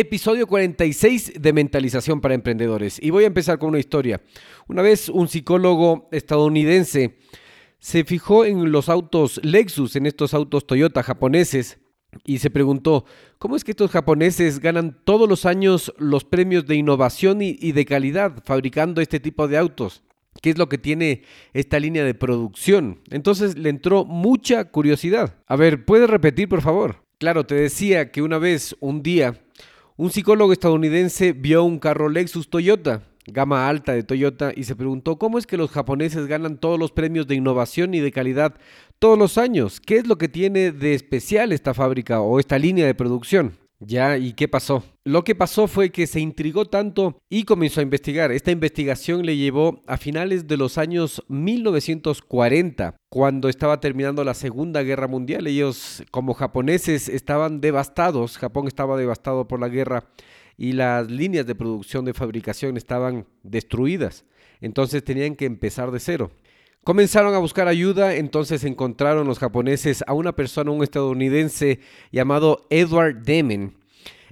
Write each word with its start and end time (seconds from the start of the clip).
Episodio 0.00 0.46
46 0.46 1.42
de 1.42 1.52
Mentalización 1.52 2.20
para 2.20 2.34
Emprendedores. 2.34 3.02
Y 3.02 3.10
voy 3.10 3.24
a 3.24 3.26
empezar 3.26 3.58
con 3.58 3.70
una 3.70 3.80
historia. 3.80 4.20
Una 4.68 4.80
vez 4.80 5.08
un 5.08 5.26
psicólogo 5.26 6.08
estadounidense 6.12 7.18
se 7.80 8.04
fijó 8.04 8.44
en 8.44 8.70
los 8.70 8.88
autos 8.88 9.40
Lexus, 9.42 9.96
en 9.96 10.06
estos 10.06 10.34
autos 10.34 10.68
Toyota 10.68 11.02
japoneses, 11.02 11.80
y 12.24 12.38
se 12.38 12.48
preguntó, 12.48 13.06
¿cómo 13.38 13.56
es 13.56 13.64
que 13.64 13.72
estos 13.72 13.90
japoneses 13.90 14.60
ganan 14.60 15.00
todos 15.04 15.28
los 15.28 15.44
años 15.44 15.92
los 15.98 16.24
premios 16.24 16.64
de 16.66 16.76
innovación 16.76 17.42
y, 17.42 17.72
de 17.72 17.84
calidad 17.84 18.40
fabricando 18.44 19.00
este 19.00 19.18
tipo 19.18 19.48
de 19.48 19.58
autos? 19.58 20.04
¿Qué 20.40 20.50
es 20.50 20.58
lo 20.58 20.68
que 20.68 20.78
tiene 20.78 21.24
esta 21.54 21.80
línea 21.80 22.04
de 22.04 22.14
producción? 22.14 23.00
Entonces 23.10 23.58
le 23.58 23.68
entró 23.68 24.04
mucha 24.04 24.66
curiosidad. 24.66 25.34
A 25.48 25.56
ver, 25.56 25.84
¿puedes 25.84 26.08
repetir, 26.08 26.48
por 26.48 26.62
favor? 26.62 27.02
Claro, 27.18 27.44
te 27.46 27.56
decía 27.56 28.12
que 28.12 28.22
una 28.22 28.38
vez, 28.38 28.76
un 28.78 29.02
día, 29.02 29.40
un 29.98 30.10
psicólogo 30.10 30.52
estadounidense 30.52 31.32
vio 31.32 31.64
un 31.64 31.80
carro 31.80 32.08
Lexus 32.08 32.48
Toyota, 32.48 33.02
gama 33.26 33.68
alta 33.68 33.92
de 33.94 34.04
Toyota, 34.04 34.52
y 34.54 34.62
se 34.62 34.76
preguntó 34.76 35.18
cómo 35.18 35.38
es 35.38 35.46
que 35.46 35.56
los 35.56 35.72
japoneses 35.72 36.28
ganan 36.28 36.56
todos 36.56 36.78
los 36.78 36.92
premios 36.92 37.26
de 37.26 37.34
innovación 37.34 37.92
y 37.94 37.98
de 37.98 38.12
calidad 38.12 38.54
todos 39.00 39.18
los 39.18 39.38
años. 39.38 39.80
¿Qué 39.80 39.96
es 39.96 40.06
lo 40.06 40.16
que 40.16 40.28
tiene 40.28 40.70
de 40.70 40.94
especial 40.94 41.52
esta 41.52 41.74
fábrica 41.74 42.20
o 42.20 42.38
esta 42.38 42.60
línea 42.60 42.86
de 42.86 42.94
producción? 42.94 43.58
Ya, 43.80 44.18
¿y 44.18 44.32
qué 44.32 44.48
pasó? 44.48 44.82
Lo 45.04 45.22
que 45.22 45.36
pasó 45.36 45.68
fue 45.68 45.90
que 45.90 46.08
se 46.08 46.18
intrigó 46.18 46.64
tanto 46.64 47.20
y 47.28 47.44
comenzó 47.44 47.78
a 47.78 47.84
investigar. 47.84 48.32
Esta 48.32 48.50
investigación 48.50 49.24
le 49.24 49.36
llevó 49.36 49.84
a 49.86 49.96
finales 49.96 50.48
de 50.48 50.56
los 50.56 50.78
años 50.78 51.22
1940, 51.28 52.96
cuando 53.08 53.48
estaba 53.48 53.78
terminando 53.78 54.24
la 54.24 54.34
Segunda 54.34 54.82
Guerra 54.82 55.06
Mundial. 55.06 55.46
Ellos, 55.46 56.02
como 56.10 56.34
japoneses, 56.34 57.08
estaban 57.08 57.60
devastados. 57.60 58.36
Japón 58.36 58.66
estaba 58.66 58.96
devastado 58.96 59.46
por 59.46 59.60
la 59.60 59.68
guerra 59.68 60.08
y 60.56 60.72
las 60.72 61.08
líneas 61.08 61.46
de 61.46 61.54
producción 61.54 62.04
de 62.04 62.14
fabricación 62.14 62.76
estaban 62.76 63.26
destruidas. 63.44 64.24
Entonces 64.60 65.04
tenían 65.04 65.36
que 65.36 65.46
empezar 65.46 65.92
de 65.92 66.00
cero. 66.00 66.32
Comenzaron 66.84 67.34
a 67.34 67.38
buscar 67.38 67.68
ayuda, 67.68 68.14
entonces 68.14 68.64
encontraron 68.64 69.26
los 69.26 69.38
japoneses 69.38 70.02
a 70.06 70.14
una 70.14 70.32
persona, 70.32 70.70
un 70.70 70.82
estadounidense 70.82 71.80
llamado 72.12 72.66
Edward 72.70 73.22
Deming. 73.22 73.76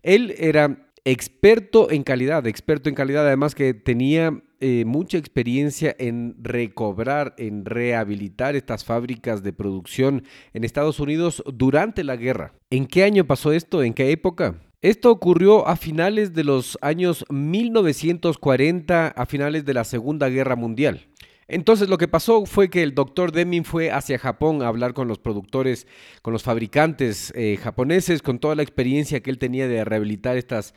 Él 0.02 0.34
era 0.38 0.86
experto 1.04 1.90
en 1.90 2.02
calidad, 2.02 2.46
experto 2.46 2.88
en 2.88 2.94
calidad, 2.94 3.26
además 3.26 3.54
que 3.54 3.74
tenía 3.74 4.42
eh, 4.58 4.84
mucha 4.86 5.18
experiencia 5.18 5.94
en 5.98 6.34
recobrar, 6.42 7.34
en 7.36 7.64
rehabilitar 7.64 8.56
estas 8.56 8.84
fábricas 8.84 9.42
de 9.42 9.52
producción 9.52 10.24
en 10.54 10.64
Estados 10.64 10.98
Unidos 10.98 11.44
durante 11.46 12.02
la 12.04 12.16
guerra. 12.16 12.54
¿En 12.70 12.86
qué 12.86 13.04
año 13.04 13.26
pasó 13.26 13.52
esto? 13.52 13.82
¿En 13.82 13.92
qué 13.92 14.10
época? 14.10 14.62
Esto 14.80 15.10
ocurrió 15.10 15.68
a 15.68 15.76
finales 15.76 16.32
de 16.32 16.44
los 16.44 16.78
años 16.80 17.24
1940, 17.28 19.08
a 19.08 19.26
finales 19.26 19.64
de 19.64 19.74
la 19.74 19.84
Segunda 19.84 20.28
Guerra 20.28 20.56
Mundial. 20.56 21.06
Entonces 21.48 21.88
lo 21.88 21.98
que 21.98 22.08
pasó 22.08 22.44
fue 22.44 22.68
que 22.68 22.82
el 22.82 22.94
doctor 22.94 23.30
Deming 23.30 23.64
fue 23.64 23.90
hacia 23.90 24.18
Japón 24.18 24.62
a 24.62 24.68
hablar 24.68 24.94
con 24.94 25.06
los 25.06 25.18
productores, 25.18 25.86
con 26.22 26.32
los 26.32 26.42
fabricantes 26.42 27.32
eh, 27.36 27.56
japoneses, 27.62 28.20
con 28.22 28.38
toda 28.38 28.56
la 28.56 28.62
experiencia 28.62 29.20
que 29.20 29.30
él 29.30 29.38
tenía 29.38 29.68
de 29.68 29.84
rehabilitar 29.84 30.36
estas 30.36 30.74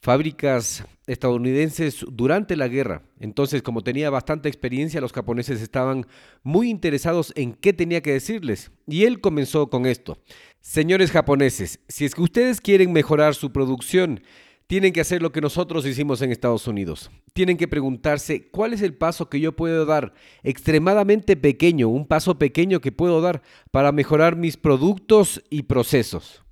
fábricas 0.00 0.84
estadounidenses 1.06 2.04
durante 2.10 2.56
la 2.56 2.68
guerra. 2.68 3.02
Entonces, 3.20 3.62
como 3.62 3.82
tenía 3.82 4.10
bastante 4.10 4.48
experiencia, 4.48 5.00
los 5.00 5.12
japoneses 5.12 5.60
estaban 5.60 6.06
muy 6.42 6.70
interesados 6.70 7.32
en 7.36 7.54
qué 7.54 7.72
tenía 7.72 8.00
que 8.00 8.12
decirles. 8.12 8.70
Y 8.86 9.04
él 9.04 9.20
comenzó 9.20 9.70
con 9.70 9.86
esto. 9.86 10.18
Señores 10.60 11.10
japoneses, 11.10 11.80
si 11.88 12.04
es 12.04 12.14
que 12.14 12.22
ustedes 12.22 12.60
quieren 12.60 12.92
mejorar 12.92 13.34
su 13.34 13.52
producción, 13.52 14.20
tienen 14.68 14.92
que 14.92 15.00
hacer 15.00 15.22
lo 15.22 15.32
que 15.32 15.40
nosotros 15.40 15.86
hicimos 15.86 16.20
en 16.20 16.30
Estados 16.30 16.68
Unidos. 16.68 17.10
Tienen 17.32 17.56
que 17.56 17.66
preguntarse 17.66 18.48
cuál 18.50 18.74
es 18.74 18.82
el 18.82 18.94
paso 18.94 19.30
que 19.30 19.40
yo 19.40 19.56
puedo 19.56 19.86
dar, 19.86 20.12
extremadamente 20.42 21.36
pequeño, 21.36 21.88
un 21.88 22.06
paso 22.06 22.38
pequeño 22.38 22.80
que 22.80 22.92
puedo 22.92 23.22
dar 23.22 23.42
para 23.70 23.92
mejorar 23.92 24.36
mis 24.36 24.58
productos 24.58 25.42
y 25.48 25.62
procesos. 25.62 26.44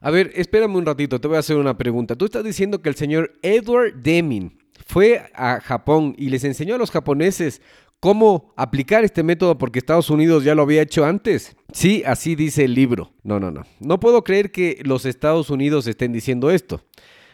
A 0.00 0.10
ver, 0.10 0.32
espérame 0.34 0.76
un 0.76 0.86
ratito, 0.86 1.20
te 1.20 1.28
voy 1.28 1.36
a 1.36 1.40
hacer 1.40 1.58
una 1.58 1.76
pregunta. 1.76 2.16
Tú 2.16 2.24
estás 2.24 2.42
diciendo 2.42 2.80
que 2.80 2.88
el 2.88 2.94
señor 2.94 3.34
Edward 3.42 3.96
Deming 3.96 4.56
fue 4.86 5.30
a 5.34 5.60
Japón 5.60 6.14
y 6.16 6.30
les 6.30 6.44
enseñó 6.44 6.76
a 6.76 6.78
los 6.78 6.90
japoneses 6.90 7.60
cómo 8.00 8.54
aplicar 8.56 9.04
este 9.04 9.22
método 9.22 9.58
porque 9.58 9.78
Estados 9.78 10.08
Unidos 10.08 10.42
ya 10.42 10.54
lo 10.54 10.62
había 10.62 10.80
hecho 10.80 11.04
antes. 11.04 11.54
Sí, 11.74 12.02
así 12.06 12.34
dice 12.34 12.64
el 12.64 12.72
libro. 12.72 13.12
No, 13.24 13.38
no, 13.38 13.50
no. 13.50 13.64
No 13.80 14.00
puedo 14.00 14.24
creer 14.24 14.52
que 14.52 14.80
los 14.84 15.04
Estados 15.04 15.50
Unidos 15.50 15.86
estén 15.86 16.12
diciendo 16.12 16.50
esto. 16.50 16.82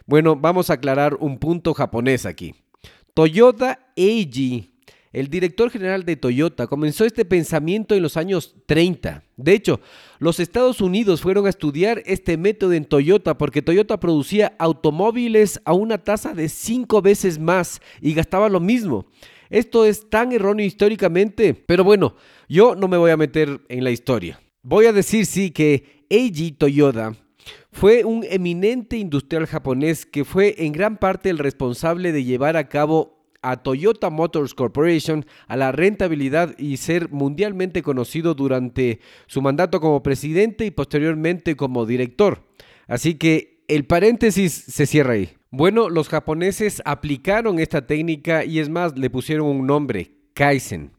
Bueno, 0.07 0.37
vamos 0.37 0.69
a 0.69 0.75
aclarar 0.75 1.17
un 1.19 1.39
punto 1.39 1.73
japonés 1.73 2.27
aquí. 2.27 2.55
Toyota 3.15 3.79
Eiji, 3.97 4.75
el 5.13 5.29
director 5.29 5.71
general 5.71 6.05
de 6.05 6.17
Toyota, 6.17 6.67
comenzó 6.67 7.07
este 7.07 7.25
pensamiento 7.25 7.95
en 7.95 8.03
los 8.03 8.19
años 8.19 8.55
30. 8.67 9.23
De 9.37 9.55
hecho, 9.55 9.81
los 10.19 10.41
Estados 10.41 10.83
Unidos 10.83 11.23
fueron 11.23 11.47
a 11.47 11.49
estudiar 11.49 12.03
este 12.05 12.37
método 12.37 12.75
en 12.75 12.85
Toyota 12.85 13.39
porque 13.39 13.63
Toyota 13.63 13.99
producía 13.99 14.55
automóviles 14.59 15.63
a 15.65 15.73
una 15.73 15.97
tasa 15.97 16.35
de 16.35 16.51
cinco 16.51 17.01
veces 17.01 17.39
más 17.39 17.81
y 18.03 18.13
gastaba 18.13 18.51
lo 18.51 18.61
mismo. 18.61 19.07
Esto 19.49 19.87
es 19.87 20.11
tan 20.11 20.33
erróneo 20.33 20.67
históricamente, 20.67 21.55
pero 21.55 21.83
bueno, 21.83 22.17
yo 22.47 22.75
no 22.75 22.89
me 22.89 22.99
voy 22.99 23.11
a 23.11 23.17
meter 23.17 23.63
en 23.69 23.85
la 23.85 23.91
historia. 23.91 24.39
Voy 24.63 24.85
a 24.85 24.93
decir 24.93 25.25
sí 25.25 25.51
que 25.51 26.05
Eiji 26.11 26.53
Toyota 26.53 27.15
fue 27.75 28.05
un 28.05 28.25
eminente 28.31 28.97
industrial 28.97 29.47
japonés 29.47 30.07
que 30.07 30.25
fue 30.25 30.55
en 30.59 30.71
gran 30.71 30.97
parte 30.97 31.29
el 31.29 31.39
responsable 31.39 32.13
de 32.13 32.23
llevar 32.23 32.57
a 32.57 32.69
cabo 32.69 33.19
a 33.43 33.65
Toyota 33.65 34.11
Motors 34.11 34.55
Corporation 34.55 35.27
a 35.49 35.57
la 35.57 35.73
rentabilidad 35.73 36.57
y 36.57 36.77
ser 36.77 37.11
mundialmente 37.11 37.83
conocido 37.83 38.35
durante 38.35 39.01
su 39.27 39.43
mandato 39.43 39.81
como 39.81 40.05
presidente 40.05 40.65
y 40.65 40.71
posteriormente 40.71 41.57
como 41.57 41.85
director. 41.85 42.47
Así 42.87 43.17
que 43.17 43.65
el 43.67 43.87
paréntesis 43.87 44.53
se 44.53 44.87
cierra 44.87 45.15
ahí. 45.15 45.31
Bueno, 45.51 45.91
los 45.91 46.09
japoneses 46.09 46.81
aplicaron 46.85 47.59
esta 47.59 47.89
técnica 47.89 48.45
y 48.45 48.61
es 48.61 48.69
más, 48.69 48.97
le 48.97 49.11
pusieron 49.11 49.49
un 49.49 49.67
nombre, 49.67 50.13
Kaizen. 50.33 50.93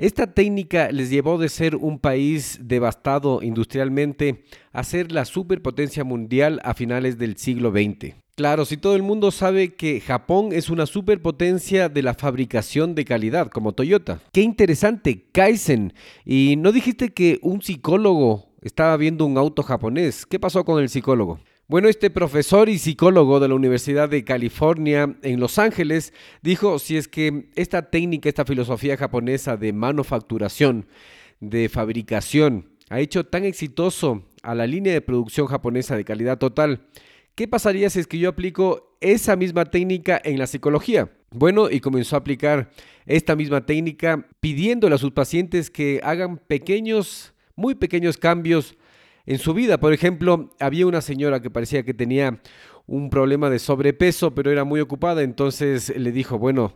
Esta 0.00 0.28
técnica 0.28 0.90
les 0.90 1.10
llevó 1.10 1.36
de 1.36 1.50
ser 1.50 1.76
un 1.76 1.98
país 1.98 2.58
devastado 2.62 3.42
industrialmente 3.42 4.44
a 4.72 4.82
ser 4.82 5.12
la 5.12 5.26
superpotencia 5.26 6.04
mundial 6.04 6.58
a 6.64 6.72
finales 6.72 7.18
del 7.18 7.36
siglo 7.36 7.70
XX. 7.70 8.14
Claro, 8.34 8.64
si 8.64 8.78
todo 8.78 8.96
el 8.96 9.02
mundo 9.02 9.30
sabe 9.30 9.74
que 9.74 10.00
Japón 10.00 10.52
es 10.52 10.70
una 10.70 10.86
superpotencia 10.86 11.90
de 11.90 12.02
la 12.02 12.14
fabricación 12.14 12.94
de 12.94 13.04
calidad, 13.04 13.48
como 13.48 13.72
Toyota. 13.72 14.22
Qué 14.32 14.40
interesante, 14.40 15.26
Kaizen. 15.32 15.92
Y 16.24 16.54
no 16.56 16.72
dijiste 16.72 17.10
que 17.10 17.38
un 17.42 17.60
psicólogo 17.60 18.46
estaba 18.62 18.96
viendo 18.96 19.26
un 19.26 19.36
auto 19.36 19.62
japonés. 19.62 20.24
¿Qué 20.24 20.40
pasó 20.40 20.64
con 20.64 20.82
el 20.82 20.88
psicólogo? 20.88 21.40
Bueno, 21.70 21.88
este 21.88 22.10
profesor 22.10 22.68
y 22.68 22.78
psicólogo 22.78 23.38
de 23.38 23.46
la 23.46 23.54
Universidad 23.54 24.08
de 24.08 24.24
California 24.24 25.14
en 25.22 25.38
Los 25.38 25.56
Ángeles 25.56 26.12
dijo, 26.42 26.80
si 26.80 26.96
es 26.96 27.06
que 27.06 27.48
esta 27.54 27.90
técnica, 27.90 28.28
esta 28.28 28.44
filosofía 28.44 28.96
japonesa 28.96 29.56
de 29.56 29.72
manufacturación, 29.72 30.88
de 31.38 31.68
fabricación, 31.68 32.70
ha 32.88 32.98
hecho 32.98 33.24
tan 33.24 33.44
exitoso 33.44 34.24
a 34.42 34.56
la 34.56 34.66
línea 34.66 34.92
de 34.92 35.00
producción 35.00 35.46
japonesa 35.46 35.96
de 35.96 36.04
calidad 36.04 36.38
total, 36.38 36.88
¿qué 37.36 37.46
pasaría 37.46 37.88
si 37.88 38.00
es 38.00 38.08
que 38.08 38.18
yo 38.18 38.30
aplico 38.30 38.96
esa 39.00 39.36
misma 39.36 39.64
técnica 39.64 40.20
en 40.24 40.40
la 40.40 40.48
psicología? 40.48 41.12
Bueno, 41.30 41.70
y 41.70 41.78
comenzó 41.78 42.16
a 42.16 42.18
aplicar 42.18 42.72
esta 43.06 43.36
misma 43.36 43.64
técnica 43.64 44.26
pidiéndole 44.40 44.96
a 44.96 44.98
sus 44.98 45.12
pacientes 45.12 45.70
que 45.70 46.00
hagan 46.02 46.38
pequeños, 46.38 47.32
muy 47.54 47.76
pequeños 47.76 48.16
cambios 48.16 48.76
en 49.26 49.38
su 49.38 49.54
vida. 49.54 49.78
Por 49.78 49.92
ejemplo, 49.92 50.50
había 50.60 50.86
una 50.86 51.00
señora 51.00 51.40
que 51.40 51.50
parecía 51.50 51.84
que 51.84 51.94
tenía 51.94 52.40
un 52.86 53.10
problema 53.10 53.50
de 53.50 53.58
sobrepeso, 53.58 54.34
pero 54.34 54.50
era 54.50 54.64
muy 54.64 54.80
ocupada, 54.80 55.22
entonces 55.22 55.96
le 55.96 56.10
dijo, 56.12 56.38
bueno, 56.38 56.74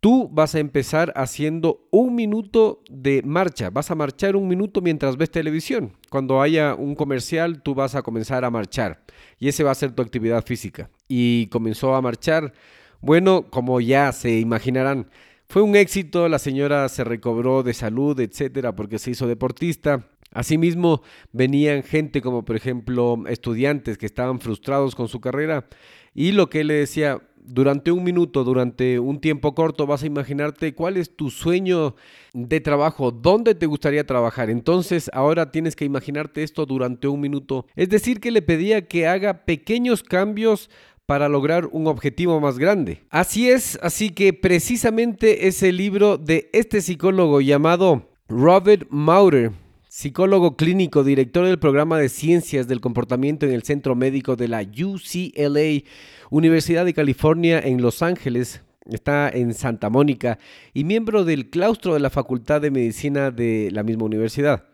tú 0.00 0.28
vas 0.32 0.54
a 0.54 0.60
empezar 0.60 1.12
haciendo 1.16 1.86
un 1.90 2.14
minuto 2.14 2.82
de 2.88 3.22
marcha, 3.24 3.70
vas 3.70 3.90
a 3.90 3.94
marchar 3.94 4.36
un 4.36 4.46
minuto 4.46 4.80
mientras 4.80 5.16
ves 5.16 5.30
televisión. 5.30 5.96
Cuando 6.10 6.40
haya 6.40 6.74
un 6.74 6.94
comercial, 6.94 7.62
tú 7.62 7.74
vas 7.74 7.94
a 7.94 8.02
comenzar 8.02 8.44
a 8.44 8.50
marchar 8.50 9.02
y 9.38 9.48
ese 9.48 9.64
va 9.64 9.72
a 9.72 9.74
ser 9.74 9.92
tu 9.92 10.02
actividad 10.02 10.44
física. 10.44 10.90
Y 11.08 11.46
comenzó 11.48 11.94
a 11.94 12.02
marchar. 12.02 12.52
Bueno, 13.00 13.50
como 13.50 13.80
ya 13.80 14.12
se 14.12 14.38
imaginarán, 14.38 15.08
fue 15.48 15.62
un 15.62 15.76
éxito, 15.76 16.28
la 16.28 16.38
señora 16.38 16.88
se 16.88 17.04
recobró 17.04 17.62
de 17.62 17.72
salud, 17.72 18.18
etcétera, 18.20 18.74
porque 18.74 18.98
se 18.98 19.12
hizo 19.12 19.26
deportista. 19.26 20.06
Asimismo, 20.32 21.02
venían 21.32 21.82
gente 21.82 22.20
como 22.20 22.44
por 22.44 22.56
ejemplo 22.56 23.22
estudiantes 23.28 23.98
que 23.98 24.06
estaban 24.06 24.40
frustrados 24.40 24.94
con 24.94 25.08
su 25.08 25.20
carrera 25.20 25.68
y 26.14 26.32
lo 26.32 26.50
que 26.50 26.60
él 26.60 26.68
le 26.68 26.74
decía, 26.74 27.22
durante 27.36 27.90
un 27.90 28.04
minuto, 28.04 28.44
durante 28.44 28.98
un 28.98 29.20
tiempo 29.20 29.54
corto, 29.54 29.86
vas 29.86 30.02
a 30.02 30.06
imaginarte 30.06 30.74
cuál 30.74 30.96
es 30.96 31.16
tu 31.16 31.30
sueño 31.30 31.96
de 32.34 32.60
trabajo, 32.60 33.10
dónde 33.10 33.54
te 33.54 33.66
gustaría 33.66 34.06
trabajar. 34.06 34.50
Entonces 34.50 35.10
ahora 35.14 35.50
tienes 35.50 35.76
que 35.76 35.84
imaginarte 35.84 36.42
esto 36.42 36.66
durante 36.66 37.08
un 37.08 37.20
minuto. 37.20 37.66
Es 37.74 37.88
decir, 37.88 38.20
que 38.20 38.30
le 38.30 38.42
pedía 38.42 38.86
que 38.86 39.06
haga 39.06 39.44
pequeños 39.44 40.02
cambios 40.02 40.68
para 41.06 41.28
lograr 41.28 41.66
un 41.72 41.86
objetivo 41.86 42.38
más 42.38 42.58
grande. 42.58 43.02
Así 43.08 43.48
es, 43.48 43.78
así 43.82 44.10
que 44.10 44.34
precisamente 44.34 45.48
es 45.48 45.62
el 45.62 45.78
libro 45.78 46.18
de 46.18 46.50
este 46.52 46.82
psicólogo 46.82 47.40
llamado 47.40 48.10
Robert 48.28 48.86
Maurer, 48.90 49.52
psicólogo 49.98 50.56
clínico, 50.56 51.02
director 51.02 51.44
del 51.44 51.58
programa 51.58 51.98
de 51.98 52.08
ciencias 52.08 52.68
del 52.68 52.80
comportamiento 52.80 53.46
en 53.46 53.52
el 53.52 53.64
Centro 53.64 53.96
Médico 53.96 54.36
de 54.36 54.46
la 54.46 54.62
UCLA, 54.62 55.82
Universidad 56.30 56.84
de 56.84 56.94
California 56.94 57.58
en 57.58 57.82
Los 57.82 58.00
Ángeles, 58.00 58.62
está 58.88 59.28
en 59.28 59.54
Santa 59.54 59.90
Mónica 59.90 60.38
y 60.72 60.84
miembro 60.84 61.24
del 61.24 61.50
claustro 61.50 61.94
de 61.94 61.98
la 61.98 62.10
Facultad 62.10 62.60
de 62.60 62.70
Medicina 62.70 63.32
de 63.32 63.70
la 63.72 63.82
misma 63.82 64.04
universidad. 64.04 64.66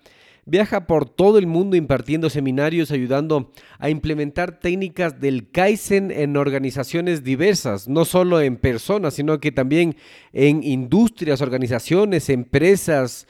Viaja 0.44 0.86
por 0.86 1.08
todo 1.08 1.38
el 1.38 1.46
mundo 1.46 1.74
impartiendo 1.74 2.28
seminarios, 2.28 2.90
ayudando 2.90 3.50
a 3.78 3.88
implementar 3.88 4.60
técnicas 4.60 5.20
del 5.20 5.50
Kaizen 5.50 6.10
en 6.10 6.36
organizaciones 6.36 7.24
diversas, 7.24 7.88
no 7.88 8.04
solo 8.04 8.42
en 8.42 8.58
personas, 8.58 9.14
sino 9.14 9.40
que 9.40 9.52
también 9.52 9.96
en 10.34 10.62
industrias, 10.62 11.40
organizaciones, 11.40 12.28
empresas, 12.28 13.26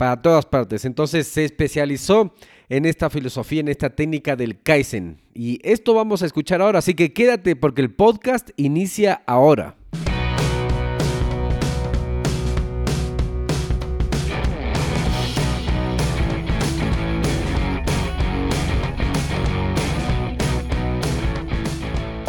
para 0.00 0.22
todas 0.22 0.46
partes. 0.46 0.86
Entonces 0.86 1.26
se 1.28 1.44
especializó 1.44 2.32
en 2.70 2.86
esta 2.86 3.10
filosofía, 3.10 3.60
en 3.60 3.68
esta 3.68 3.90
técnica 3.90 4.34
del 4.34 4.58
Kaizen. 4.62 5.20
Y 5.34 5.60
esto 5.62 5.92
vamos 5.92 6.22
a 6.22 6.26
escuchar 6.26 6.62
ahora, 6.62 6.78
así 6.78 6.94
que 6.94 7.12
quédate 7.12 7.54
porque 7.54 7.82
el 7.82 7.92
podcast 7.92 8.48
inicia 8.56 9.22
ahora. 9.26 9.76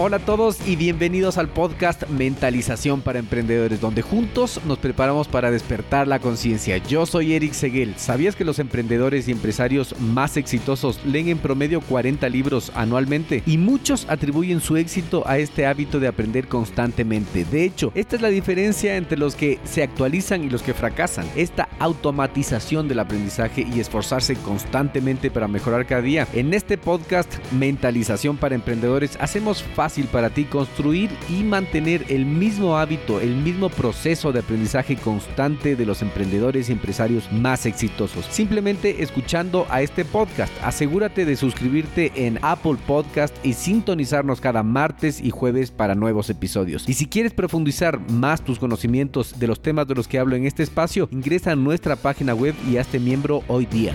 Hola 0.03 0.17
a 0.17 0.25
todos 0.25 0.67
y 0.67 0.77
bienvenidos 0.77 1.37
al 1.37 1.47
podcast 1.47 2.09
Mentalización 2.09 3.01
para 3.03 3.19
Emprendedores, 3.19 3.81
donde 3.81 4.01
juntos 4.01 4.59
nos 4.65 4.79
preparamos 4.79 5.27
para 5.27 5.51
despertar 5.51 6.07
la 6.07 6.17
conciencia. 6.17 6.77
Yo 6.77 7.05
soy 7.05 7.35
Eric 7.35 7.53
Seguel. 7.53 7.93
¿Sabías 7.97 8.35
que 8.35 8.43
los 8.43 8.57
emprendedores 8.57 9.27
y 9.27 9.31
empresarios 9.31 9.93
más 9.99 10.37
exitosos 10.37 10.99
leen 11.05 11.27
en 11.27 11.37
promedio 11.37 11.81
40 11.81 12.27
libros 12.29 12.71
anualmente? 12.73 13.43
Y 13.45 13.59
muchos 13.59 14.07
atribuyen 14.09 14.59
su 14.59 14.75
éxito 14.75 15.21
a 15.27 15.37
este 15.37 15.67
hábito 15.67 15.99
de 15.99 16.07
aprender 16.07 16.47
constantemente. 16.47 17.45
De 17.45 17.63
hecho, 17.63 17.91
esta 17.93 18.15
es 18.15 18.23
la 18.23 18.29
diferencia 18.29 18.97
entre 18.97 19.19
los 19.19 19.35
que 19.35 19.59
se 19.65 19.83
actualizan 19.83 20.43
y 20.43 20.49
los 20.49 20.63
que 20.63 20.73
fracasan. 20.73 21.27
Esta 21.35 21.69
automatización 21.77 22.87
del 22.87 23.01
aprendizaje 23.01 23.67
y 23.71 23.79
esforzarse 23.79 24.33
constantemente 24.37 25.29
para 25.29 25.47
mejorar 25.47 25.85
cada 25.85 26.01
día. 26.01 26.27
En 26.33 26.55
este 26.55 26.79
podcast 26.79 27.31
Mentalización 27.51 28.37
para 28.37 28.55
Emprendedores 28.55 29.15
hacemos 29.21 29.61
fácil 29.91 30.07
para 30.07 30.29
ti 30.29 30.45
construir 30.45 31.09
y 31.27 31.43
mantener 31.43 32.05
el 32.07 32.25
mismo 32.25 32.77
hábito, 32.77 33.19
el 33.19 33.35
mismo 33.35 33.67
proceso 33.67 34.31
de 34.31 34.39
aprendizaje 34.39 34.95
constante 34.95 35.75
de 35.75 35.85
los 35.85 36.01
emprendedores 36.01 36.69
y 36.69 36.71
empresarios 36.71 37.29
más 37.29 37.65
exitosos. 37.65 38.25
Simplemente 38.29 39.03
escuchando 39.03 39.67
a 39.69 39.81
este 39.81 40.05
podcast, 40.05 40.53
asegúrate 40.63 41.25
de 41.25 41.35
suscribirte 41.35 42.13
en 42.15 42.39
Apple 42.41 42.77
Podcast 42.87 43.35
y 43.43 43.51
sintonizarnos 43.51 44.39
cada 44.39 44.63
martes 44.63 45.19
y 45.19 45.29
jueves 45.29 45.71
para 45.71 45.93
nuevos 45.93 46.29
episodios. 46.29 46.87
Y 46.87 46.93
si 46.93 47.07
quieres 47.07 47.33
profundizar 47.33 47.99
más 48.11 48.45
tus 48.45 48.59
conocimientos 48.59 49.37
de 49.39 49.47
los 49.47 49.61
temas 49.61 49.89
de 49.89 49.95
los 49.95 50.07
que 50.07 50.19
hablo 50.19 50.37
en 50.37 50.45
este 50.45 50.63
espacio, 50.63 51.09
ingresa 51.11 51.51
a 51.51 51.57
nuestra 51.57 51.97
página 51.97 52.33
web 52.33 52.55
y 52.65 52.77
hazte 52.77 52.97
miembro 52.97 53.43
hoy 53.49 53.65
día. 53.65 53.93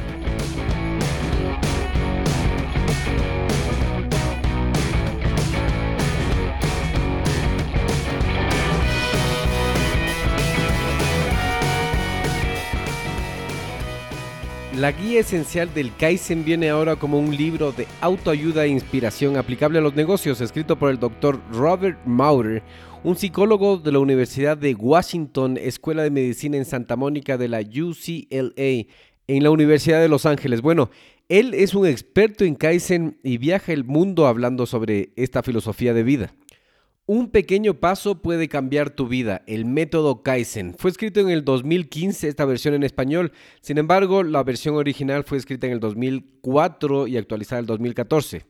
La 14.78 14.92
guía 14.92 15.20
esencial 15.20 15.72
del 15.72 15.96
Kaizen 15.96 16.44
viene 16.44 16.68
ahora 16.68 16.96
como 16.96 17.18
un 17.18 17.34
libro 17.34 17.72
de 17.72 17.86
autoayuda 18.02 18.66
e 18.66 18.68
inspiración 18.68 19.38
aplicable 19.38 19.78
a 19.78 19.80
los 19.80 19.94
negocios, 19.94 20.42
escrito 20.42 20.76
por 20.76 20.90
el 20.90 20.98
doctor 20.98 21.40
Robert 21.50 21.98
Maurer, 22.04 22.62
un 23.02 23.16
psicólogo 23.16 23.78
de 23.78 23.90
la 23.90 24.00
Universidad 24.00 24.58
de 24.58 24.74
Washington, 24.74 25.56
Escuela 25.56 26.02
de 26.02 26.10
Medicina 26.10 26.58
en 26.58 26.66
Santa 26.66 26.94
Mónica 26.94 27.38
de 27.38 27.48
la 27.48 27.60
UCLA, 27.60 28.86
en 29.28 29.42
la 29.42 29.50
Universidad 29.50 30.02
de 30.02 30.10
Los 30.10 30.26
Ángeles. 30.26 30.60
Bueno, 30.60 30.90
él 31.30 31.54
es 31.54 31.74
un 31.74 31.86
experto 31.86 32.44
en 32.44 32.54
Kaizen 32.54 33.18
y 33.22 33.38
viaja 33.38 33.72
el 33.72 33.84
mundo 33.84 34.26
hablando 34.26 34.66
sobre 34.66 35.08
esta 35.16 35.42
filosofía 35.42 35.94
de 35.94 36.02
vida. 36.02 36.34
Un 37.08 37.30
pequeño 37.30 37.74
paso 37.74 38.20
puede 38.20 38.48
cambiar 38.48 38.90
tu 38.90 39.06
vida, 39.06 39.42
el 39.46 39.64
método 39.64 40.24
Kaizen. 40.24 40.74
Fue 40.76 40.90
escrito 40.90 41.20
en 41.20 41.28
el 41.28 41.44
2015 41.44 42.26
esta 42.26 42.44
versión 42.44 42.74
en 42.74 42.82
español, 42.82 43.30
sin 43.60 43.78
embargo 43.78 44.24
la 44.24 44.42
versión 44.42 44.74
original 44.74 45.22
fue 45.22 45.38
escrita 45.38 45.68
en 45.68 45.74
el 45.74 45.78
2004 45.78 47.06
y 47.06 47.16
actualizada 47.16 47.60
en 47.60 47.62
el 47.62 47.66
2014. 47.68 48.46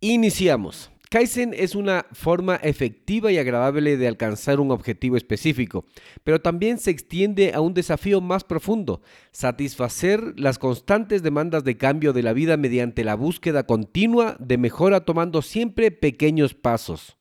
Iniciamos. 0.00 0.90
Kaizen 1.08 1.54
es 1.56 1.74
una 1.74 2.04
forma 2.12 2.56
efectiva 2.56 3.32
y 3.32 3.38
agradable 3.38 3.96
de 3.96 4.08
alcanzar 4.08 4.60
un 4.60 4.72
objetivo 4.72 5.16
específico, 5.16 5.86
pero 6.22 6.38
también 6.38 6.76
se 6.76 6.90
extiende 6.90 7.54
a 7.54 7.62
un 7.62 7.72
desafío 7.72 8.20
más 8.20 8.44
profundo, 8.44 9.00
satisfacer 9.32 10.38
las 10.38 10.58
constantes 10.58 11.22
demandas 11.22 11.64
de 11.64 11.78
cambio 11.78 12.12
de 12.12 12.24
la 12.24 12.34
vida 12.34 12.58
mediante 12.58 13.04
la 13.04 13.14
búsqueda 13.14 13.64
continua 13.64 14.36
de 14.38 14.58
mejora 14.58 15.06
tomando 15.06 15.40
siempre 15.40 15.90
pequeños 15.90 16.52
pasos. 16.52 17.16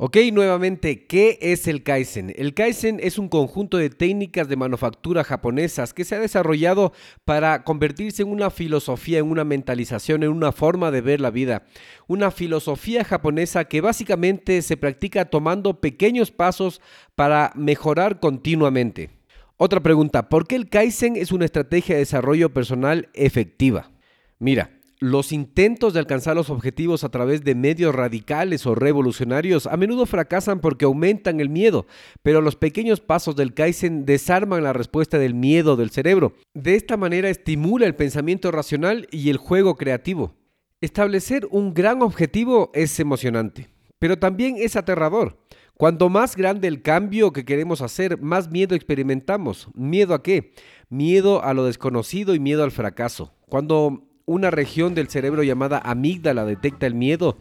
Ok, 0.00 0.16
nuevamente, 0.32 1.06
¿qué 1.06 1.40
es 1.40 1.66
el 1.66 1.82
Kaizen? 1.82 2.32
El 2.36 2.54
Kaizen 2.54 3.00
es 3.02 3.18
un 3.18 3.28
conjunto 3.28 3.78
de 3.78 3.90
técnicas 3.90 4.48
de 4.48 4.54
manufactura 4.54 5.24
japonesas 5.24 5.92
que 5.92 6.04
se 6.04 6.14
ha 6.14 6.20
desarrollado 6.20 6.92
para 7.24 7.64
convertirse 7.64 8.22
en 8.22 8.28
una 8.28 8.50
filosofía, 8.50 9.18
en 9.18 9.28
una 9.28 9.42
mentalización, 9.42 10.22
en 10.22 10.28
una 10.28 10.52
forma 10.52 10.92
de 10.92 11.00
ver 11.00 11.20
la 11.20 11.32
vida. 11.32 11.64
Una 12.06 12.30
filosofía 12.30 13.02
japonesa 13.02 13.64
que 13.64 13.80
básicamente 13.80 14.62
se 14.62 14.76
practica 14.76 15.24
tomando 15.24 15.80
pequeños 15.80 16.30
pasos 16.30 16.80
para 17.16 17.50
mejorar 17.56 18.20
continuamente. 18.20 19.10
Otra 19.56 19.80
pregunta, 19.80 20.28
¿por 20.28 20.46
qué 20.46 20.54
el 20.54 20.68
Kaizen 20.68 21.16
es 21.16 21.32
una 21.32 21.44
estrategia 21.44 21.96
de 21.96 22.02
desarrollo 22.02 22.54
personal 22.54 23.08
efectiva? 23.14 23.90
Mira, 24.38 24.77
los 25.00 25.32
intentos 25.32 25.92
de 25.92 26.00
alcanzar 26.00 26.34
los 26.34 26.50
objetivos 26.50 27.04
a 27.04 27.08
través 27.10 27.44
de 27.44 27.54
medios 27.54 27.94
radicales 27.94 28.66
o 28.66 28.74
revolucionarios 28.74 29.66
a 29.66 29.76
menudo 29.76 30.06
fracasan 30.06 30.60
porque 30.60 30.84
aumentan 30.84 31.40
el 31.40 31.48
miedo, 31.48 31.86
pero 32.22 32.40
los 32.40 32.56
pequeños 32.56 33.00
pasos 33.00 33.36
del 33.36 33.54
Kaizen 33.54 34.04
desarman 34.04 34.64
la 34.64 34.72
respuesta 34.72 35.18
del 35.18 35.34
miedo 35.34 35.76
del 35.76 35.90
cerebro. 35.90 36.34
De 36.54 36.74
esta 36.74 36.96
manera 36.96 37.28
estimula 37.28 37.86
el 37.86 37.94
pensamiento 37.94 38.50
racional 38.50 39.06
y 39.10 39.30
el 39.30 39.36
juego 39.36 39.76
creativo. 39.76 40.34
Establecer 40.80 41.46
un 41.50 41.74
gran 41.74 42.02
objetivo 42.02 42.70
es 42.74 42.98
emocionante, 43.00 43.68
pero 43.98 44.18
también 44.18 44.56
es 44.58 44.76
aterrador. 44.76 45.38
Cuanto 45.78 46.08
más 46.08 46.34
grande 46.34 46.66
el 46.66 46.82
cambio 46.82 47.32
que 47.32 47.44
queremos 47.44 47.82
hacer, 47.82 48.20
más 48.20 48.50
miedo 48.50 48.74
experimentamos. 48.74 49.68
¿Miedo 49.74 50.12
a 50.12 50.24
qué? 50.24 50.52
Miedo 50.88 51.44
a 51.44 51.54
lo 51.54 51.66
desconocido 51.66 52.34
y 52.34 52.40
miedo 52.40 52.64
al 52.64 52.72
fracaso. 52.72 53.32
Cuando 53.48 54.07
una 54.28 54.50
región 54.50 54.94
del 54.94 55.08
cerebro 55.08 55.42
llamada 55.42 55.80
amígdala 55.82 56.44
detecta 56.44 56.86
el 56.86 56.94
miedo, 56.94 57.38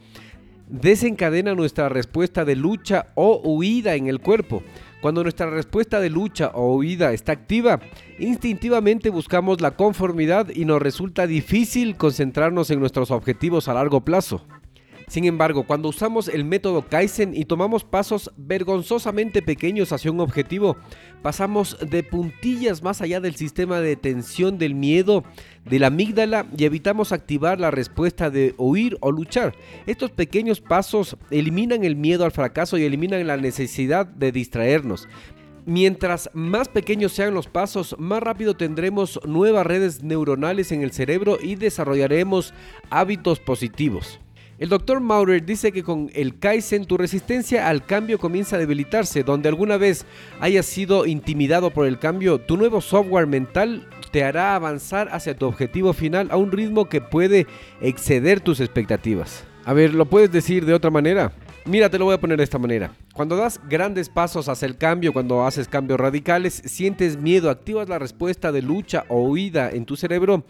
desencadena 0.69 1.53
nuestra 1.53 1.89
respuesta 1.89 2.45
de 2.45 2.55
lucha 2.55 3.07
o 3.15 3.41
huida 3.43 3.95
en 3.95 4.07
el 4.07 4.21
cuerpo. 4.21 4.63
Cuando 5.01 5.21
nuestra 5.21 5.49
respuesta 5.49 5.99
de 5.99 6.09
lucha 6.09 6.51
o 6.53 6.75
huida 6.75 7.11
está 7.11 7.33
activa, 7.33 7.81
instintivamente 8.19 9.09
buscamos 9.09 9.59
la 9.59 9.71
conformidad 9.71 10.47
y 10.49 10.63
nos 10.63 10.81
resulta 10.81 11.27
difícil 11.27 11.97
concentrarnos 11.97 12.71
en 12.71 12.79
nuestros 12.79 13.11
objetivos 13.11 13.67
a 13.67 13.73
largo 13.73 14.01
plazo. 14.01 14.45
Sin 15.07 15.23
embargo, 15.23 15.63
cuando 15.63 15.87
usamos 15.87 16.27
el 16.27 16.43
método 16.43 16.81
Kaizen 16.81 17.33
y 17.33 17.45
tomamos 17.45 17.85
pasos 17.85 18.29
vergonzosamente 18.35 19.41
pequeños 19.41 19.93
hacia 19.93 20.11
un 20.11 20.19
objetivo, 20.19 20.75
pasamos 21.21 21.77
de 21.79 22.03
puntillas 22.03 22.83
más 22.83 22.99
allá 22.99 23.21
del 23.21 23.35
sistema 23.35 23.79
de 23.79 23.95
tensión 23.95 24.57
del 24.57 24.75
miedo 24.75 25.23
de 25.63 25.79
la 25.79 25.87
amígdala 25.87 26.45
y 26.57 26.65
evitamos 26.65 27.13
activar 27.13 27.57
la 27.57 27.71
respuesta 27.71 28.29
de 28.29 28.53
huir 28.57 28.97
o 28.99 29.13
luchar. 29.13 29.55
Estos 29.85 30.11
pequeños 30.11 30.59
pasos 30.59 31.15
eliminan 31.31 31.85
el 31.85 31.95
miedo 31.95 32.25
al 32.25 32.31
fracaso 32.31 32.77
y 32.77 32.83
eliminan 32.83 33.25
la 33.27 33.37
necesidad 33.37 34.05
de 34.05 34.33
distraernos. 34.33 35.07
Mientras 35.65 36.29
más 36.33 36.67
pequeños 36.67 37.13
sean 37.13 37.33
los 37.33 37.47
pasos, 37.47 37.95
más 37.97 38.21
rápido 38.21 38.57
tendremos 38.57 39.21
nuevas 39.25 39.65
redes 39.65 40.03
neuronales 40.03 40.73
en 40.73 40.81
el 40.81 40.91
cerebro 40.91 41.37
y 41.41 41.55
desarrollaremos 41.55 42.53
hábitos 42.89 43.39
positivos. 43.39 44.19
El 44.59 44.69
doctor 44.69 45.01
Maurer 45.01 45.45
dice 45.45 45.71
que 45.71 45.83
con 45.83 46.09
el 46.15 46.39
Kaizen 46.39 46.85
tu 46.85 46.97
resistencia 46.97 47.67
al 47.69 47.85
cambio 47.85 48.17
comienza 48.17 48.55
a 48.55 48.59
debilitarse. 48.59 49.21
Donde 49.21 49.49
alguna 49.49 49.77
vez 49.77 50.07
hayas 50.39 50.65
sido 50.65 51.05
intimidado 51.05 51.69
por 51.69 51.85
el 51.85 51.99
cambio, 51.99 52.39
tu 52.39 52.57
nuevo 52.57 52.81
software 52.81 53.27
mental 53.27 53.87
te 54.11 54.23
hará 54.23 54.55
avanzar 54.55 55.09
hacia 55.11 55.37
tu 55.37 55.45
objetivo 55.45 55.93
final 55.93 56.29
a 56.31 56.37
un 56.37 56.51
ritmo 56.51 56.89
que 56.89 57.01
puede 57.01 57.45
exceder 57.81 58.39
tus 58.39 58.59
expectativas. 58.59 59.43
A 59.63 59.73
ver, 59.73 59.93
¿lo 59.93 60.05
puedes 60.05 60.31
decir 60.31 60.65
de 60.65 60.73
otra 60.73 60.89
manera? 60.89 61.33
Mira, 61.67 61.89
te 61.89 61.99
lo 61.99 62.05
voy 62.05 62.13
a 62.13 62.19
poner 62.19 62.37
de 62.37 62.45
esta 62.45 62.57
manera. 62.57 62.93
Cuando 63.13 63.35
das 63.35 63.59
grandes 63.67 64.07
pasos 64.07 64.47
hacia 64.47 64.65
el 64.67 64.77
cambio, 64.77 65.11
cuando 65.11 65.45
haces 65.45 65.67
cambios 65.67 65.99
radicales, 65.99 66.61
sientes 66.65 67.17
miedo, 67.17 67.49
activas 67.49 67.89
la 67.89 67.99
respuesta 67.99 68.53
de 68.53 68.61
lucha 68.61 69.03
o 69.09 69.23
huida 69.23 69.69
en 69.69 69.83
tu 69.83 69.97
cerebro, 69.97 70.45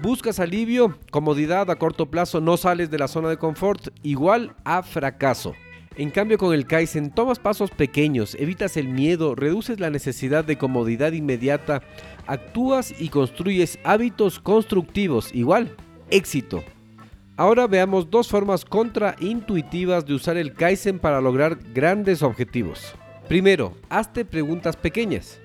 buscas 0.00 0.40
alivio, 0.40 0.98
comodidad 1.10 1.70
a 1.70 1.76
corto 1.76 2.10
plazo, 2.10 2.40
no 2.40 2.56
sales 2.56 2.90
de 2.90 2.98
la 2.98 3.08
zona 3.08 3.28
de 3.28 3.36
confort, 3.36 3.88
igual 4.02 4.54
a 4.64 4.82
fracaso. 4.82 5.52
En 5.96 6.08
cambio 6.08 6.38
con 6.38 6.54
el 6.54 6.66
Kaizen 6.66 7.10
tomas 7.10 7.38
pasos 7.38 7.70
pequeños, 7.70 8.34
evitas 8.40 8.78
el 8.78 8.88
miedo, 8.88 9.34
reduces 9.34 9.78
la 9.78 9.90
necesidad 9.90 10.42
de 10.42 10.56
comodidad 10.56 11.12
inmediata, 11.12 11.82
actúas 12.26 12.98
y 12.98 13.10
construyes 13.10 13.78
hábitos 13.84 14.40
constructivos, 14.40 15.34
igual, 15.34 15.76
éxito. 16.08 16.64
Ahora 17.42 17.66
veamos 17.66 18.08
dos 18.08 18.28
formas 18.28 18.64
contraintuitivas 18.64 20.06
de 20.06 20.14
usar 20.14 20.36
el 20.36 20.54
Kaizen 20.54 21.00
para 21.00 21.20
lograr 21.20 21.58
grandes 21.74 22.22
objetivos. 22.22 22.94
Primero, 23.26 23.74
hazte 23.90 24.24
preguntas 24.24 24.76
pequeñas. 24.76 25.40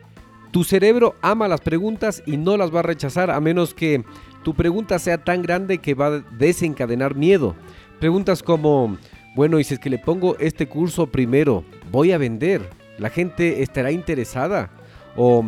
Tu 0.52 0.64
cerebro 0.64 1.16
ama 1.24 1.48
las 1.48 1.62
preguntas 1.62 2.22
y 2.28 2.38
no 2.38 2.56
las 2.56 2.72
va 2.72 2.82
a 2.82 2.84
rechazar 2.84 3.32
a 3.32 3.42
menos 3.42 3.74
que 3.74 4.04
tu 4.44 4.54
pregunta 4.54 5.00
sea 5.00 5.24
tan 5.24 5.42
grande 5.42 5.80
que 5.80 5.96
va 5.96 6.06
a 6.06 6.20
desencadenar 6.38 7.16
miedo. 7.16 7.56
Preguntas 8.00 8.44
como, 8.44 8.96
bueno, 9.36 9.60
y 9.60 9.64
si 9.64 9.74
es 9.74 9.80
que 9.80 9.90
le 9.90 9.98
pongo 9.98 10.38
este 10.38 10.68
curso 10.68 11.08
primero, 11.08 11.64
¿voy 11.92 12.12
a 12.12 12.20
vender? 12.20 12.70
¿La 13.00 13.10
gente 13.10 13.64
estará 13.64 13.90
interesada? 13.90 14.70
¿O 15.16 15.44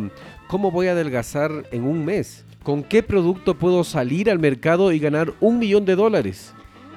cómo 0.48 0.72
voy 0.72 0.88
a 0.88 0.92
adelgazar 0.92 1.68
en 1.70 1.84
un 1.84 2.04
mes? 2.04 2.44
¿Con 2.62 2.82
qué 2.82 3.02
producto 3.02 3.54
puedo 3.54 3.84
salir 3.84 4.30
al 4.30 4.38
mercado 4.38 4.92
y 4.92 4.98
ganar 4.98 5.32
un 5.40 5.58
millón 5.58 5.86
de 5.86 5.96
dólares? 5.96 6.52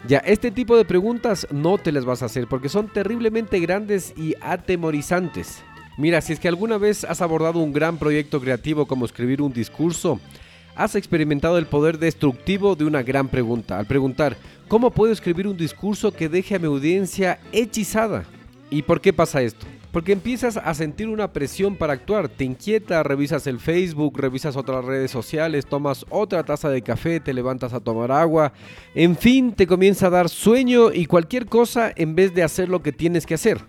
Ya, 0.06 0.18
este 0.18 0.52
tipo 0.52 0.76
de 0.76 0.84
preguntas 0.84 1.48
no 1.52 1.78
te 1.78 1.94
las 1.94 2.04
vas 2.04 2.22
a 2.22 2.26
hacer 2.26 2.48
porque 2.48 2.68
son 2.68 2.90
terriblemente 2.90 3.62
grandes 3.62 4.14
y 4.18 4.36
atemorizantes. 4.42 5.64
Mira, 5.98 6.20
si 6.20 6.34
es 6.34 6.40
que 6.42 6.50
alguna 6.50 6.78
vez 6.78 7.06
has 7.06 7.22
abordado 7.22 7.60
un 7.60 7.72
gran 7.72 7.98
proyecto 7.98 8.42
creativo 8.42 8.86
como 8.86 9.06
escribir 9.06 9.42
un 9.42 9.54
discurso, 9.54 10.20
has 10.76 10.96
experimentado 10.96 11.58
el 11.58 11.68
poder 11.68 11.98
destructivo 11.98 12.76
de 12.76 12.84
una 12.84 13.02
gran 13.02 13.30
pregunta. 13.30 13.80
Al 13.80 13.86
preguntar, 13.86 14.36
¿cómo 14.68 14.92
puedo 14.92 15.14
escribir 15.14 15.48
un 15.48 15.56
discurso 15.56 16.12
que 16.12 16.28
deje 16.28 16.56
a 16.56 16.60
mi 16.60 16.66
audiencia 16.66 17.40
hechizada? 17.54 18.26
¿Y 18.70 18.82
por 18.82 19.00
qué 19.00 19.14
pasa 19.14 19.42
esto? 19.42 19.66
Porque 19.94 20.12
empiezas 20.12 20.58
a 20.58 20.74
sentir 20.74 21.08
una 21.08 21.34
presión 21.34 21.76
para 21.76 21.94
actuar, 21.94 22.28
te 22.28 22.44
inquieta, 22.44 23.04
revisas 23.04 23.46
el 23.46 23.60
Facebook, 23.60 24.18
revisas 24.18 24.58
otras 24.58 24.84
redes 24.84 25.12
sociales, 25.12 25.68
tomas 25.68 26.04
otra 26.10 26.44
taza 26.44 26.72
de 26.72 26.82
café, 26.82 27.20
te 27.20 27.32
levantas 27.32 27.74
a 27.74 27.80
tomar 27.80 28.12
agua, 28.12 28.54
en 28.96 29.16
fin, 29.16 29.54
te 29.54 29.68
comienza 29.68 30.08
a 30.08 30.10
dar 30.10 30.30
sueño 30.30 30.92
y 30.92 31.06
cualquier 31.06 31.46
cosa 31.46 31.94
en 31.96 32.16
vez 32.16 32.34
de 32.34 32.42
hacer 32.42 32.70
lo 32.70 32.82
que 32.82 32.92
tienes 32.92 33.28
que 33.28 33.36
hacer. 33.36 33.60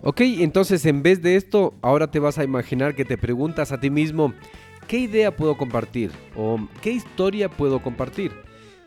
Ok, 0.00 0.22
entonces 0.22 0.86
en 0.86 1.02
vez 1.02 1.20
de 1.20 1.36
esto, 1.36 1.74
ahora 1.82 2.10
te 2.10 2.18
vas 2.18 2.38
a 2.38 2.44
imaginar 2.44 2.94
que 2.94 3.04
te 3.04 3.18
preguntas 3.18 3.70
a 3.70 3.78
ti 3.78 3.90
mismo, 3.90 4.32
¿qué 4.88 5.00
idea 5.00 5.36
puedo 5.36 5.58
compartir? 5.58 6.12
¿O 6.34 6.66
qué 6.80 6.92
historia 6.92 7.50
puedo 7.50 7.82
compartir? 7.82 8.32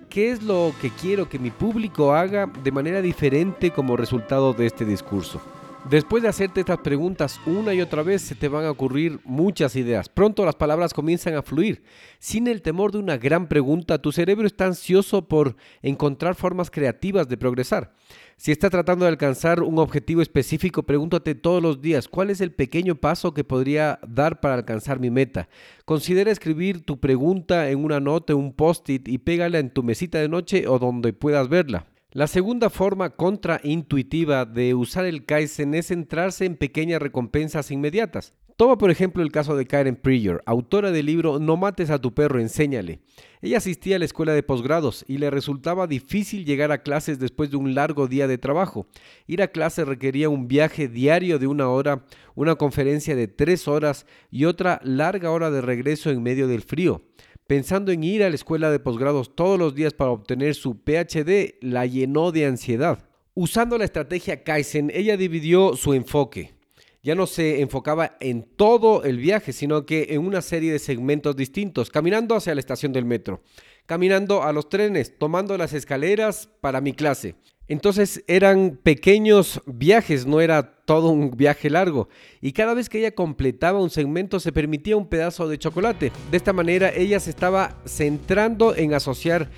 ¿Qué 0.10 0.32
es 0.32 0.42
lo 0.42 0.74
que 0.82 0.90
quiero 0.90 1.30
que 1.30 1.38
mi 1.38 1.52
público 1.52 2.16
haga 2.16 2.52
de 2.64 2.72
manera 2.72 3.04
diferente 3.04 3.70
como 3.70 3.98
resultado 3.98 4.54
de 4.54 4.66
este 4.66 4.84
discurso? 4.84 5.40
Después 5.86 6.22
de 6.22 6.28
hacerte 6.28 6.60
estas 6.60 6.80
preguntas 6.80 7.40
una 7.46 7.74
y 7.74 7.80
otra 7.80 8.04
vez, 8.04 8.22
se 8.22 8.36
te 8.36 8.50
van 8.50 8.66
a 8.66 8.72
ocurrir 8.72 9.22
muchas 9.24 9.78
ideas. 9.78 10.10
Pronto 10.10 10.44
las 10.44 10.56
palabras 10.56 10.94
comienzan 10.94 11.36
a 11.36 11.42
fluir. 11.42 11.82
Sin 12.20 12.48
el 12.48 12.62
temor 12.62 12.92
de 12.92 12.98
una 12.98 13.16
gran 13.16 13.48
pregunta, 13.48 14.02
tu 14.02 14.12
cerebro 14.12 14.46
está 14.46 14.66
ansioso 14.66 15.30
por 15.30 15.56
encontrar 15.82 16.36
formas 16.36 16.70
creativas 16.70 17.30
de 17.30 17.38
progresar. 17.38 17.94
Si 18.36 18.52
estás 18.52 18.70
tratando 18.70 19.06
de 19.06 19.12
alcanzar 19.12 19.64
un 19.64 19.80
objetivo 19.80 20.22
específico, 20.22 20.84
pregúntate 20.84 21.36
todos 21.36 21.64
los 21.64 21.82
días, 21.82 22.10
¿cuál 22.10 22.32
es 22.32 22.42
el 22.42 22.52
pequeño 22.52 22.96
paso 22.96 23.34
que 23.34 23.46
podría 23.46 24.00
dar 24.06 24.42
para 24.42 24.56
alcanzar 24.56 25.00
mi 25.00 25.10
meta? 25.10 25.48
Considera 25.86 26.32
escribir 26.32 26.82
tu 26.82 27.00
pregunta 27.00 27.70
en 27.70 27.84
una 27.84 28.02
nota, 28.02 28.36
un 28.36 28.52
post-it 28.52 29.08
y 29.08 29.20
pégala 29.20 29.60
en 29.60 29.70
tu 29.70 29.84
mesita 29.84 30.20
de 30.20 30.28
noche 30.28 30.68
o 30.68 30.80
donde 30.80 31.14
puedas 31.14 31.48
verla. 31.48 31.86
La 32.18 32.26
segunda 32.26 32.72
forma 32.72 33.12
contraintuitiva 33.12 34.46
de 34.46 34.74
usar 34.74 35.06
el 35.06 35.28
Kaizen 35.28 35.76
es 35.76 35.90
centrarse 35.90 36.46
en 36.46 36.58
pequeñas 36.58 37.00
recompensas 37.00 37.70
inmediatas. 37.70 38.34
Toma 38.56 38.80
por 38.80 38.90
ejemplo 38.90 39.22
el 39.22 39.32
caso 39.32 39.56
de 39.56 39.68
Karen 39.68 39.96
Prior, 39.96 40.42
autora 40.48 40.90
del 40.90 41.06
libro 41.06 41.38
No 41.38 41.58
mates 41.58 41.92
a 41.92 42.02
tu 42.02 42.16
perro, 42.16 42.40
enséñale. 42.40 43.02
Ella 43.44 43.60
asistía 43.60 43.98
a 43.98 44.00
la 44.00 44.06
escuela 44.06 44.34
de 44.34 44.42
posgrados 44.42 45.06
y 45.08 45.20
le 45.20 45.30
resultaba 45.30 45.86
difícil 45.86 46.44
llegar 46.44 46.72
a 46.72 46.82
clases 46.82 47.20
después 47.20 47.52
de 47.52 47.58
un 47.58 47.76
largo 47.76 48.08
día 48.08 48.28
de 48.28 48.40
trabajo. 48.40 48.88
Ir 49.28 49.44
a 49.44 49.50
clase 49.50 49.86
requería 49.86 50.28
un 50.28 50.48
viaje 50.48 50.88
diario 50.88 51.38
de 51.38 51.46
una 51.46 51.70
hora, 51.70 52.04
una 52.34 52.56
conferencia 52.56 53.16
de 53.16 53.28
tres 53.28 53.68
horas 53.68 54.08
y 54.32 54.46
otra 54.46 54.82
larga 54.84 55.30
hora 55.30 55.52
de 55.52 55.62
regreso 55.62 56.10
en 56.10 56.24
medio 56.24 56.48
del 56.48 56.64
frío. 56.64 57.04
Pensando 57.48 57.94
en 57.94 58.04
ir 58.04 58.24
a 58.24 58.30
la 58.30 58.36
escuela 58.36 58.70
de 58.70 58.80
posgrados 58.80 59.34
todos 59.34 59.58
los 59.58 59.74
días 59.74 59.94
para 59.94 60.12
obtener 60.12 60.54
su 60.54 60.84
PhD, 60.84 61.56
la 61.62 61.86
llenó 61.86 62.34
de 62.34 62.46
ansiedad. 62.46 63.08
Usando 63.36 63.78
la 63.78 63.86
estrategia 63.86 64.44
Kaizen, 64.44 64.92
ella 64.94 65.16
dividió 65.16 65.78
su 65.78 65.94
enfoque. 65.94 66.56
Ya 67.04 67.16
no 67.16 67.26
se 67.26 67.62
enfocaba 67.62 68.18
en 68.20 68.44
todo 68.44 69.06
el 69.06 69.18
viaje, 69.18 69.54
sino 69.54 69.86
que 69.86 70.08
en 70.10 70.26
una 70.26 70.42
serie 70.42 70.74
de 70.74 70.80
segmentos 70.80 71.38
distintos, 71.38 71.90
caminando 71.90 72.36
hacia 72.36 72.54
la 72.54 72.60
estación 72.60 72.92
del 72.92 73.06
metro, 73.06 73.42
caminando 73.88 74.44
a 74.44 74.54
los 74.54 74.70
trenes, 74.70 75.18
tomando 75.18 75.58
las 75.58 75.74
escaleras 75.74 76.50
para 76.62 76.80
mi 76.80 76.94
clase, 76.94 77.36
entonces 77.70 78.24
eran 78.28 78.80
pequeños 78.82 79.62
viajes, 79.66 80.26
no 80.26 80.40
era 80.40 80.78
todo 80.86 81.10
un 81.10 81.32
viaje 81.32 81.70
largo. 81.70 82.08
Y 82.40 82.54
cada 82.54 82.74
vez 82.74 82.88
que 82.88 83.00
ella 83.00 83.12
completaba 83.12 83.82
un 83.82 83.90
segmento 83.90 84.40
se 84.40 84.54
permitía 84.54 84.96
un 84.96 85.08
pedazo 85.08 85.50
de 85.50 85.58
chocolate. 85.58 86.14
De 86.32 86.38
esta 86.38 86.54
manera 86.54 86.90
ella 86.94 87.20
se 87.20 87.30
estaba 87.30 87.76
centrando 87.86 88.74
en 88.74 88.94
asociar 88.94 89.50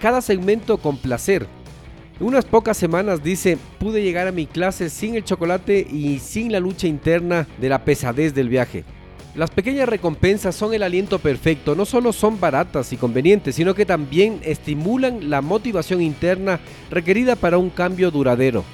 cada 0.00 0.20
segmento 0.20 0.78
con 0.78 0.98
placer. 0.98 1.48
En 2.20 2.26
unas 2.26 2.44
pocas 2.44 2.76
semanas 2.76 3.24
dice, 3.24 3.58
pude 3.78 4.02
llegar 4.02 4.28
a 4.28 4.32
mi 4.32 4.46
clase 4.46 4.88
sin 4.88 5.16
el 5.16 5.24
chocolate 5.24 5.84
y 5.90 6.20
sin 6.20 6.52
la 6.52 6.60
lucha 6.60 6.86
interna 6.86 7.48
de 7.60 7.68
la 7.68 7.84
pesadez 7.84 8.34
del 8.34 8.48
viaje. 8.48 8.84
Las 9.34 9.50
pequeñas 9.50 9.88
recompensas 9.88 10.56
son 10.56 10.74
el 10.74 10.82
aliento 10.82 11.18
perfecto, 11.18 11.74
no 11.74 11.84
solo 11.84 12.12
son 12.12 12.40
baratas 12.40 12.92
y 12.92 12.96
convenientes, 12.96 13.54
sino 13.54 13.74
que 13.74 13.86
también 13.86 14.40
estimulan 14.42 15.30
la 15.30 15.42
motivación 15.42 16.02
interna 16.02 16.60
requerida 16.90 17.36
para 17.36 17.58
un 17.58 17.70
cambio 17.70 18.10
duradero. 18.10 18.64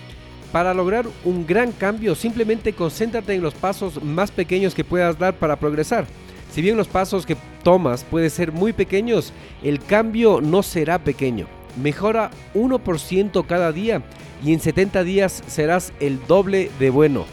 Para 0.52 0.72
lograr 0.72 1.06
un 1.24 1.46
gran 1.46 1.72
cambio, 1.72 2.14
simplemente 2.14 2.72
concéntrate 2.72 3.34
en 3.34 3.42
los 3.42 3.54
pasos 3.54 4.02
más 4.02 4.30
pequeños 4.30 4.74
que 4.74 4.84
puedas 4.84 5.18
dar 5.18 5.34
para 5.34 5.56
progresar. 5.56 6.06
Si 6.52 6.62
bien 6.62 6.76
los 6.76 6.86
pasos 6.86 7.26
que 7.26 7.36
tomas 7.64 8.04
pueden 8.04 8.30
ser 8.30 8.52
muy 8.52 8.72
pequeños, 8.72 9.32
el 9.64 9.80
cambio 9.80 10.40
no 10.40 10.62
será 10.62 11.00
pequeño. 11.00 11.48
Mejora 11.82 12.30
1% 12.54 13.44
cada 13.46 13.72
día 13.72 14.02
y 14.44 14.52
en 14.52 14.60
70 14.60 15.02
días 15.02 15.42
serás 15.48 15.92
el 15.98 16.24
doble 16.28 16.70
de 16.78 16.90
bueno. 16.90 17.26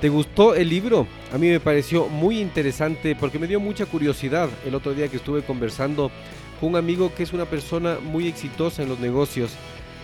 ¿Te 0.00 0.10
gustó 0.10 0.54
el 0.54 0.68
libro? 0.68 1.06
A 1.32 1.38
mí 1.38 1.48
me 1.48 1.58
pareció 1.58 2.08
muy 2.08 2.38
interesante 2.38 3.16
porque 3.16 3.38
me 3.38 3.46
dio 3.46 3.60
mucha 3.60 3.86
curiosidad 3.86 4.50
el 4.66 4.74
otro 4.74 4.92
día 4.92 5.08
que 5.08 5.16
estuve 5.16 5.40
conversando 5.42 6.10
con 6.60 6.70
un 6.70 6.76
amigo 6.76 7.14
que 7.14 7.22
es 7.22 7.32
una 7.32 7.46
persona 7.46 7.96
muy 8.02 8.28
exitosa 8.28 8.82
en 8.82 8.90
los 8.90 9.00
negocios. 9.00 9.52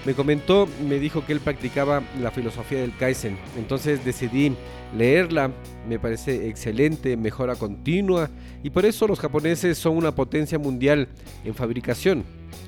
Me 0.06 0.14
comentó, 0.14 0.66
me 0.88 0.98
dijo 0.98 1.26
que 1.26 1.34
él 1.34 1.40
practicaba 1.40 2.02
la 2.22 2.30
filosofía 2.30 2.80
del 2.80 2.96
Kaizen. 2.96 3.36
Entonces 3.58 4.02
decidí 4.02 4.56
leerla, 4.96 5.50
me 5.86 5.98
parece 5.98 6.48
excelente, 6.48 7.18
mejora 7.18 7.54
continua 7.54 8.30
y 8.62 8.70
por 8.70 8.86
eso 8.86 9.06
los 9.06 9.20
japoneses 9.20 9.76
son 9.76 9.98
una 9.98 10.14
potencia 10.14 10.58
mundial 10.58 11.08
en 11.44 11.54
fabricación. 11.54 12.24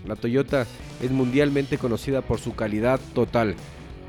La 0.07 0.15
Toyota 0.15 0.67
es 1.03 1.11
mundialmente 1.11 1.79
conocida 1.79 2.21
por 2.21 2.39
su 2.39 2.55
calidad 2.55 3.01
total. 3.15 3.57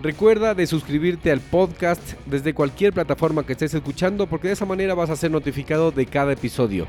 Recuerda 0.05 0.53
de 0.53 0.67
suscribirte 0.67 1.31
al 1.31 1.39
podcast 1.39 2.00
desde 2.27 2.53
cualquier 2.53 2.93
plataforma 2.93 3.43
que 3.43 3.53
estés 3.53 3.74
escuchando 3.74 4.27
porque 4.27 4.50
de 4.50 4.53
esa 4.53 4.67
manera 4.67 4.93
vas 4.93 5.09
a 5.09 5.15
ser 5.15 5.31
notificado 5.31 5.89
de 5.89 6.05
cada 6.05 6.33
episodio. 6.33 6.85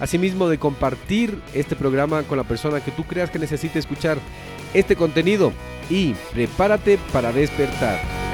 Asimismo 0.00 0.48
de 0.48 0.58
compartir 0.58 1.40
este 1.54 1.76
programa 1.76 2.24
con 2.24 2.38
la 2.38 2.42
persona 2.42 2.80
que 2.80 2.90
tú 2.90 3.04
creas 3.04 3.30
que 3.30 3.38
necesite 3.38 3.78
escuchar 3.78 4.18
este 4.74 4.96
contenido 4.96 5.52
y 5.88 6.14
prepárate 6.32 6.98
para 7.12 7.30
despertar. 7.30 8.25